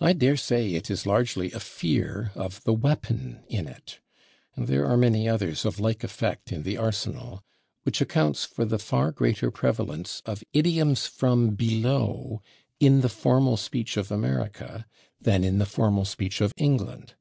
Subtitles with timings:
[0.00, 4.00] I daresay it is largely a fear of the weapon in it
[4.56, 7.44] and there are many others of like effect in the arsenal
[7.84, 12.42] which accounts for the far greater prevalence of idioms from below
[12.80, 14.84] in the formal speech of America
[15.20, 17.14] than in the formal speech of England.